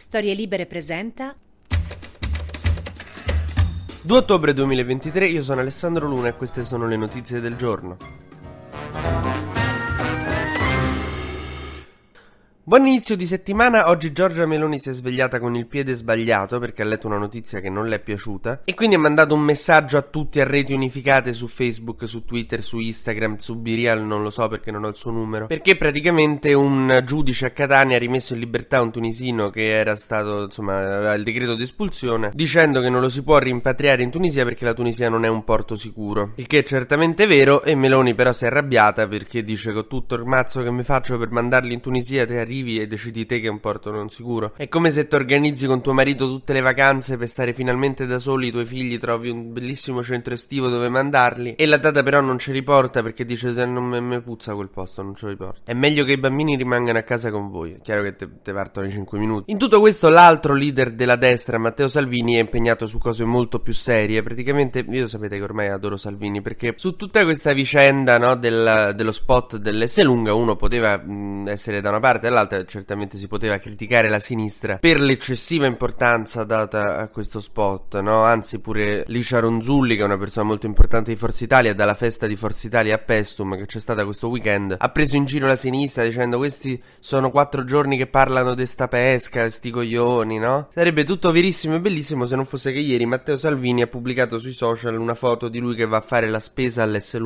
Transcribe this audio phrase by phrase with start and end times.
[0.00, 1.34] Storie Libere presenta
[4.02, 8.27] 2 ottobre 2023, io sono Alessandro Luna e queste sono le notizie del giorno.
[12.68, 16.82] Buon inizio di settimana, oggi Giorgia Meloni si è svegliata con il piede sbagliato perché
[16.82, 19.96] ha letto una notizia che non le è piaciuta e quindi ha mandato un messaggio
[19.96, 24.28] a tutti a reti unificate su Facebook, su Twitter, su Instagram, su Birial, non lo
[24.28, 28.34] so perché non ho il suo numero, perché praticamente un giudice a Catania ha rimesso
[28.34, 32.90] in libertà un tunisino che era stato, insomma, aveva il decreto di espulsione dicendo che
[32.90, 36.32] non lo si può rimpatriare in Tunisia perché la Tunisia non è un porto sicuro,
[36.34, 40.16] il che è certamente vero e Meloni però si è arrabbiata perché dice con tutto
[40.16, 43.40] il mazzo che mi faccio per mandarli in Tunisia te arrivi arrivi e decidi te
[43.40, 44.52] che è un porto non sicuro.
[44.56, 48.18] È come se ti organizzi con tuo marito tutte le vacanze per stare finalmente da
[48.18, 52.20] soli, i tuoi figli trovi un bellissimo centro estivo dove mandarli e la data però
[52.20, 55.36] non ce li porta perché dice se non mi puzza quel posto, non ce li
[55.36, 55.60] porta.
[55.64, 58.86] È meglio che i bambini rimangano a casa con voi, è chiaro che te, partono
[58.86, 59.50] in 5 minuti.
[59.50, 63.72] In tutto questo l'altro leader della destra, Matteo Salvini, è impegnato su cose molto più
[63.72, 64.22] serie.
[64.22, 69.12] Praticamente, io sapete che ormai adoro Salvini perché su tutta questa vicenda no, del, dello
[69.12, 73.28] spot dell'S lunga uno poteva mh, essere da una parte e dall'altra puntata certamente si
[73.28, 78.22] poteva criticare la sinistra per l'eccessiva importanza data a questo spot, no?
[78.22, 82.26] Anzi, pure Licia Ronzulli, che è una persona molto importante di Forza Italia, dalla festa
[82.26, 85.56] di Forza Italia a Pestum, che c'è stata questo weekend, ha preso in giro la
[85.56, 90.68] sinistra dicendo questi sono quattro giorni che parlano di sta pesca, sti coglioni, no?
[90.72, 94.52] Sarebbe tutto verissimo e bellissimo se non fosse che ieri Matteo Salvini ha pubblicato sui
[94.52, 97.16] social una foto di lui che va a fare la spesa all'S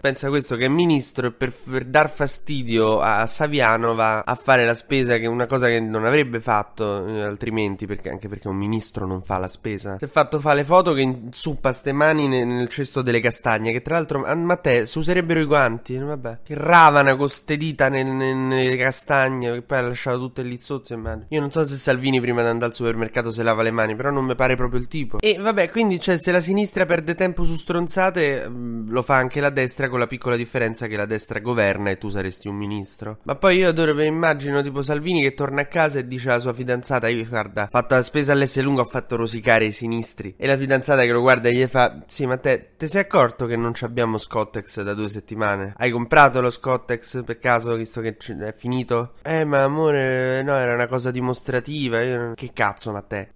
[0.00, 4.57] Pensa questo che è ministro e per, per dar fastidio a Saviano va a fare
[4.64, 8.48] la spesa, che è una cosa che non avrebbe fatto eh, altrimenti, perché, anche perché
[8.48, 9.96] un ministro non fa la spesa.
[9.98, 13.72] Si è fatto fare le foto che insuppa ste mani nel, nel, cesto delle castagne,
[13.72, 17.88] che tra l'altro, a Matteo, si userebbero i guanti, vabbè, che ravana con ste dita
[17.88, 21.26] nel, nel, nelle castagne, che poi ha lasciato tutte lì sotto, immagino.
[21.28, 24.10] Io non so se Salvini prima di andare al supermercato se lava le mani, però
[24.10, 25.18] non mi pare proprio il tipo.
[25.20, 29.40] E vabbè, quindi, cioè, se la sinistra perde tempo su stronzate, mm, lo fa anche
[29.40, 33.18] la destra, con la piccola differenza che la destra governa e tu saresti un ministro.
[33.22, 33.94] Ma poi io adoro,
[34.48, 37.68] immagino tipo Salvini che torna a casa e dice alla sua fidanzata: Io guarda, ho
[37.70, 40.34] fatto la spesa all'S lunga, ho fatto rosicare i sinistri.
[40.36, 43.56] E la fidanzata che lo guarda gli fa: Sì, ma te, te sei accorto che
[43.56, 45.74] non abbiamo Scottex da due settimane?
[45.76, 49.14] Hai comprato lo Scottex per caso, visto che è finito?
[49.22, 52.02] Eh, ma amore, no, era una cosa dimostrativa.
[52.02, 52.32] Io...
[52.34, 53.32] Che cazzo, ma te?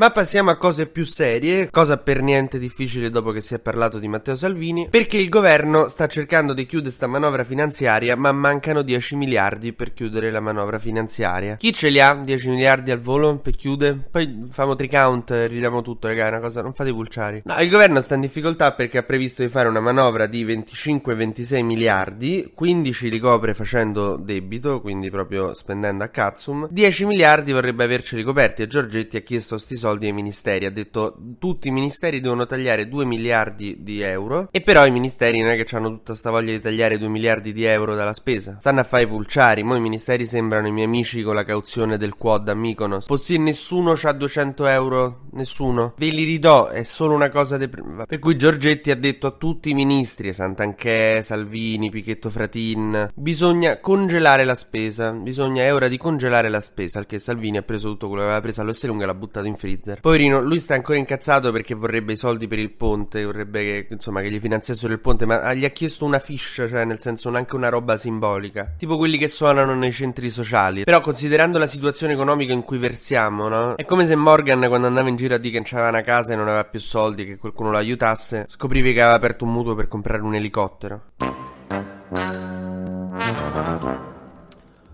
[0.00, 3.98] Ma passiamo a cose più serie, cosa per niente difficile dopo che si è parlato
[3.98, 8.80] di Matteo Salvini, perché il governo sta cercando di chiudere sta manovra finanziaria, ma mancano
[8.80, 11.56] 10 miliardi per chiudere la manovra finanziaria.
[11.56, 14.08] Chi ce li ha 10 miliardi al volo per chiudere?
[14.10, 17.42] Poi famo tricount ridiamo tutto, raga, è una cosa, non fate pulciari.
[17.44, 21.62] No, il governo sta in difficoltà perché ha previsto di fare una manovra di 25-26
[21.62, 28.22] miliardi, 15 li copre facendo debito, quindi proprio spendendo a cazzum, 10 miliardi vorrebbe averceli
[28.22, 30.66] coperti e Giorgetti ha chiesto sti soldi soldi ai ministeri.
[30.66, 34.48] Ha detto tutti i ministeri devono tagliare 2 miliardi di euro.
[34.50, 37.52] E però i ministeri non è che hanno tutta sta voglia di tagliare 2 miliardi
[37.52, 38.56] di euro dalla spesa.
[38.60, 39.62] Stanno a fare i pulciari.
[39.62, 43.06] Mo' i ministeri sembrano i miei amici con la cauzione del quad a Mykonos.
[43.06, 45.20] Possibile nessuno ha 200 euro?
[45.32, 45.94] Nessuno?
[45.96, 46.68] Ve li ridò.
[46.68, 47.68] È solo una cosa de...
[47.68, 54.44] Per cui Giorgetti ha detto a tutti i ministri, Santanchè, Salvini, Pichetto Fratin, bisogna congelare
[54.44, 55.10] la spesa.
[55.12, 57.04] Bisogna, è ora di congelare la spesa.
[57.04, 59.79] Che Salvini ha preso tutto quello che aveva preso all'Osselunga e l'ha buttato in freezer.
[59.80, 60.00] Freezer.
[60.00, 64.20] Poverino, lui sta ancora incazzato perché vorrebbe i soldi per il ponte, vorrebbe che, insomma,
[64.20, 67.56] che gli finanziassero il ponte, ma gli ha chiesto una fish, cioè nel senso anche
[67.56, 70.84] una roba simbolica, tipo quelli che suonano nei centri sociali.
[70.84, 73.74] Però considerando la situazione economica in cui versiamo, no?
[73.76, 76.36] È come se Morgan quando andava in giro a dire che c'aveva una casa e
[76.36, 79.88] non aveva più soldi, che qualcuno lo aiutasse, scoprivi che aveva aperto un mutuo per
[79.88, 81.02] comprare un elicottero.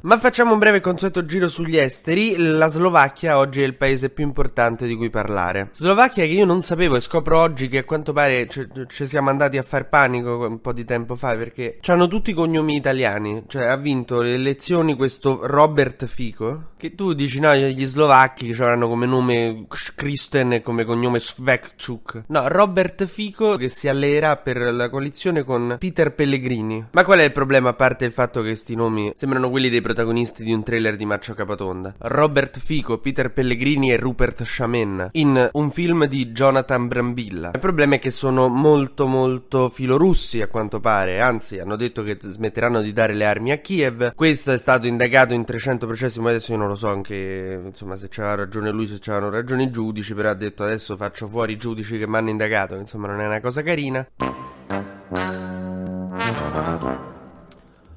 [0.06, 2.36] Ma facciamo un breve consueto giro sugli esteri.
[2.36, 5.70] La Slovacchia oggi è il paese più importante di cui parlare.
[5.72, 9.58] Slovacchia che io non sapevo e scopro oggi che a quanto pare ci siamo andati
[9.58, 13.46] a far panico un po' di tempo fa perché hanno tutti i cognomi italiani.
[13.48, 16.74] Cioè ha vinto le elezioni questo Robert Fico.
[16.76, 19.66] Che tu dici no, gli slovacchi che avranno come nome
[19.96, 22.26] Kristen e come cognome Svekchuk.
[22.28, 26.90] No, Robert Fico che si alleerà per la coalizione con Peter Pellegrini.
[26.92, 29.80] Ma qual è il problema a parte il fatto che questi nomi sembrano quelli dei
[29.80, 31.94] protagonisti di un trailer di Marcio Capatonda.
[31.98, 37.52] Robert Fico, Peter Pellegrini e Rupert Shamen in un film di Jonathan Brambilla.
[37.54, 42.18] Il problema è che sono molto molto filorussi a quanto pare, anzi hanno detto che
[42.20, 44.14] smetteranno di dare le armi a Kiev.
[44.14, 47.96] Questo è stato indagato in 300 processi, ma adesso io non lo so anche insomma
[47.96, 51.54] se c'aveva ragione lui, se c'avevano ragione i giudici, però ha detto adesso faccio fuori
[51.54, 54.06] i giudici che mi hanno indagato, insomma non è una cosa carina.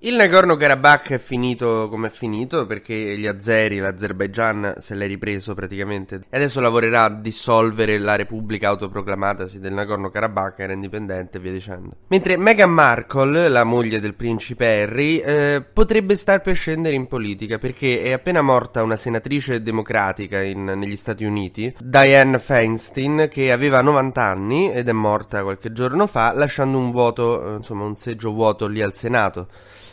[0.02, 6.22] Il Nagorno-Karabakh è finito come è finito perché gli azeri, l'Azerbaijan se l'è ripreso praticamente
[6.30, 11.98] e adesso lavorerà a dissolvere la repubblica autoproclamatasi del Nagorno-Karabakh, era indipendente e via dicendo.
[12.08, 17.58] Mentre Meghan Markle, la moglie del principe Harry, eh, potrebbe star per scendere in politica
[17.58, 23.82] perché è appena morta una senatrice democratica in, negli Stati Uniti, Dianne Feinstein, che aveva
[23.82, 28.32] 90 anni ed è morta qualche giorno fa, lasciando un vuoto, eh, insomma un seggio
[28.32, 29.48] vuoto lì al Senato.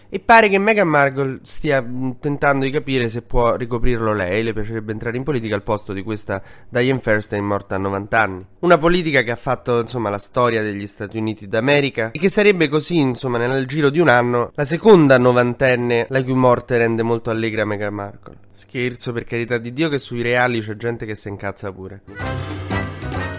[0.08, 4.43] E pare che Meghan Markle stia mm, tentando di capire se può ricoprirlo lei.
[4.43, 8.47] Le piacerebbe entrare in politica al posto di questa Diane Fairstein morta a 90 anni.
[8.61, 12.69] Una politica che ha fatto, insomma, la storia degli Stati Uniti d'America e che sarebbe
[12.69, 17.31] così, insomma, nel giro di un anno, la seconda novantenne la cui morte rende molto
[17.31, 18.37] allegra Meghan Markle.
[18.53, 22.03] Scherzo, per carità di Dio, che sui reali c'è gente che si incazza pure.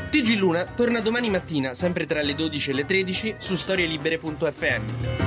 [0.09, 5.26] TG Luna torna domani mattina, sempre tra le 12 e le 13, su storielibere.fm.